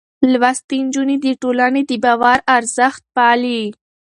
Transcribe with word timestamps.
لوستې 0.31 0.77
نجونې 0.85 1.15
د 1.21 1.25
ټولنې 1.41 1.81
د 1.89 1.91
باور 2.03 2.37
ارزښت 2.55 3.01
پالي. 3.15 3.61